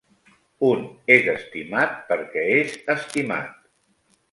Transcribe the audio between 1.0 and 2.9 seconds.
és estimat perquè és